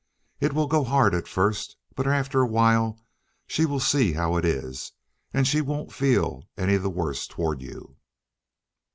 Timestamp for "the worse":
6.77-7.27